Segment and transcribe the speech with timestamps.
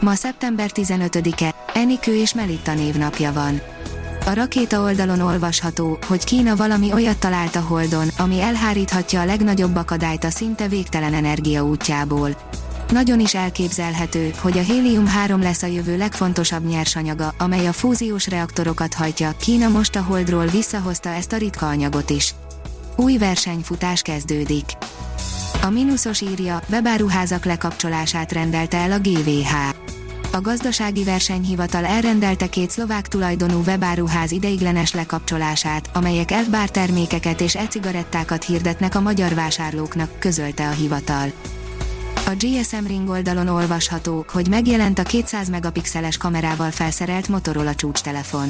[0.00, 3.60] Ma szeptember 15-e, Enikő és Melitta névnapja van.
[4.26, 9.76] A rakéta oldalon olvasható, hogy Kína valami olyat talált a Holdon, ami elháríthatja a legnagyobb
[9.76, 12.36] akadályt a szinte végtelen energia útjából.
[12.90, 18.94] Nagyon is elképzelhető, hogy a hélium-3 lesz a jövő legfontosabb nyersanyaga, amely a fúziós reaktorokat
[18.94, 19.34] hajtja.
[19.40, 22.34] Kína most a Holdról visszahozta ezt a ritka anyagot is.
[22.96, 24.64] Új versenyfutás kezdődik.
[25.62, 29.77] A mínuszos írja, webáruházak lekapcsolását rendelte el a GVH.
[30.38, 38.44] A gazdasági versenyhivatal elrendelte két szlovák tulajdonú webáruház ideiglenes lekapcsolását, amelyek elbár termékeket és e-cigarettákat
[38.44, 41.32] hirdetnek a magyar vásárlóknak, közölte a hivatal.
[42.26, 48.48] A GSM Ring oldalon olvasható, hogy megjelent a 200 megapixeles kamerával felszerelt Motorola csúcstelefon.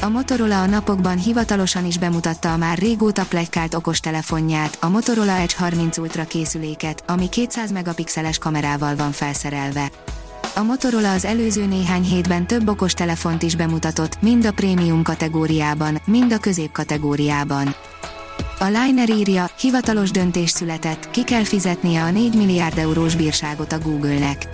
[0.00, 5.54] A Motorola a napokban hivatalosan is bemutatta a már régóta plegykált okostelefonját, a Motorola Edge
[5.58, 9.90] 30 Ultra készüléket, ami 200 megapixeles kamerával van felszerelve.
[10.54, 16.00] A Motorola az előző néhány hétben több okos telefont is bemutatott, mind a prémium kategóriában,
[16.04, 17.74] mind a közép kategóriában.
[18.58, 23.78] A Liner írja, hivatalos döntés született, ki kell fizetnie a 4 milliárd eurós bírságot a
[23.78, 24.48] Google-nek.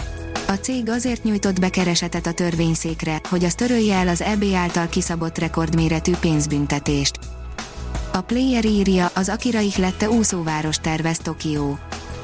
[0.48, 4.89] A cég azért nyújtott be keresetet a törvényszékre, hogy az törölje el az EB által
[4.89, 7.19] kiszabott rekordméretű pénzbüntetést.
[8.12, 11.78] A Player írja, az Akira lette úszóváros tervez Tokió.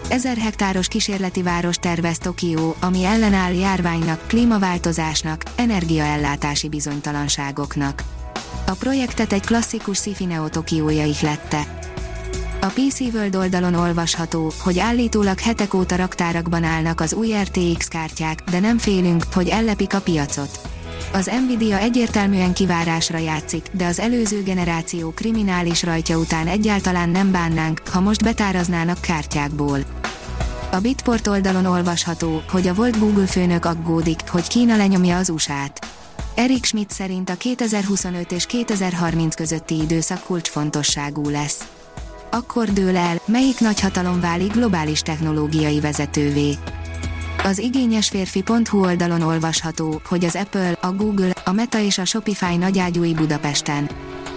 [0.09, 8.03] 1000 hektáros kísérleti város tervez Tokió, ami ellenáll járványnak, klímaváltozásnak, energiaellátási bizonytalanságoknak.
[8.67, 11.81] A projektet egy klasszikus Neo Tokiója lette.
[12.61, 18.43] A PC World oldalon olvasható, hogy állítólag hetek óta raktárakban állnak az új RTX kártyák,
[18.51, 20.72] de nem félünk, hogy ellepik a piacot.
[21.15, 27.81] Az Nvidia egyértelműen kivárásra játszik, de az előző generáció kriminális rajtja után egyáltalán nem bánnánk,
[27.91, 29.79] ha most betáraznának kártyákból.
[30.71, 35.87] A Bitport oldalon olvasható, hogy a volt Google főnök aggódik, hogy Kína lenyomja az USA-t.
[36.35, 41.69] Eric Schmidt szerint a 2025 és 2030 közötti időszak kulcsfontosságú lesz.
[42.31, 46.57] Akkor dől el, melyik nagyhatalom válik globális technológiai vezetővé.
[47.45, 52.57] Az igényes férfi.hu oldalon olvasható, hogy az Apple, a Google, a Meta és a Shopify
[52.57, 53.91] nagyágyúi Budapesten.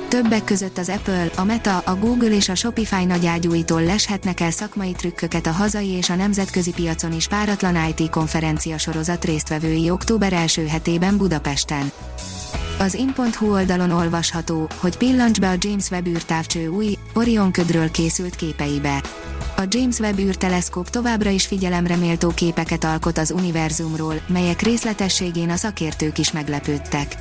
[0.08, 4.92] Többek között az Apple, a Meta, a Google és a Shopify nagyágyúitól leshetnek el szakmai
[4.92, 10.68] trükköket a hazai és a nemzetközi piacon is páratlan IT konferencia sorozat résztvevői október első
[10.68, 11.92] hetében Budapesten.
[12.80, 18.36] Az in.hu oldalon olvasható, hogy pillancs be a James Webb űrtávcső új, Orion ködről készült
[18.36, 19.04] képeibe.
[19.58, 25.56] A James Webb űrteleszkóp továbbra is figyelemre méltó képeket alkot az univerzumról, melyek részletességén a
[25.56, 27.16] szakértők is meglepődtek.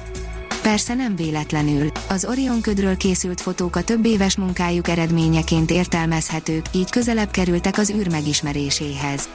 [0.63, 6.91] Persze nem véletlenül, az Orion ködről készült fotók a több éves munkájuk eredményeként értelmezhetők, így
[6.91, 9.29] közelebb kerültek az űr megismeréséhez.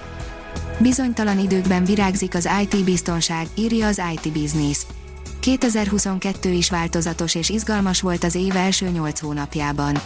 [0.80, 4.78] Bizonytalan időkben virágzik az IT biztonság, írja az IT Business.
[5.58, 10.00] 2022 is változatos és izgalmas volt az év első 8 hónapjában.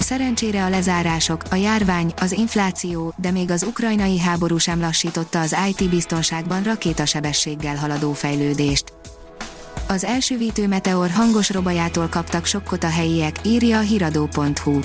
[0.00, 5.56] Szerencsére a lezárások, a járvány, az infláció, de még az ukrajnai háború sem lassította az
[5.68, 8.92] IT biztonságban rakétasebességgel haladó fejlődést.
[9.88, 14.80] Az elsüvítő meteor hangos robajától kaptak sokkot a helyiek, írja a hiradó.hu.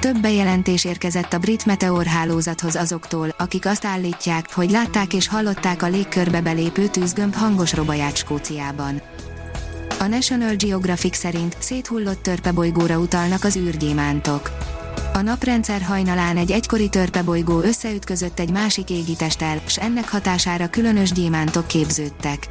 [0.00, 5.82] Több bejelentés érkezett a brit meteor hálózathoz azoktól, akik azt állítják, hogy látták és hallották
[5.82, 9.02] a légkörbe belépő tűzgömb hangos robaját Skóciában.
[10.02, 14.50] A National Geographic szerint széthullott törpebolygóra utalnak az űrgyémántok.
[15.12, 21.66] A naprendszer hajnalán egy egykori törpebolygó összeütközött egy másik égitesttel, s ennek hatására különös gyémántok
[21.66, 22.48] képződtek.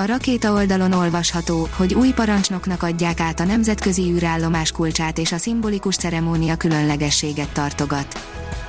[0.00, 5.36] A rakéta oldalon olvasható, hogy új parancsnoknak adják át a nemzetközi űrállomás kulcsát és a
[5.36, 8.20] szimbolikus ceremónia különlegességet tartogat.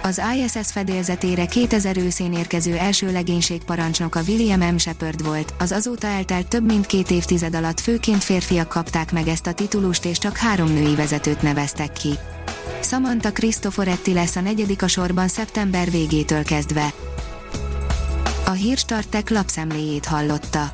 [0.02, 4.78] Az ISS fedélzetére 2000 őszén érkező első legénység parancsnoka William M.
[4.78, 9.48] Shepard volt, az azóta eltelt több mint két évtized alatt főként férfiak kapták meg ezt
[9.48, 12.14] a titulust és csak három női vezetőt neveztek ki.
[12.84, 16.94] Samantha Cristoforetti lesz a negyedik a sorban szeptember végétől kezdve.
[18.46, 20.74] A Hírstartek lapszemléjét hallotta.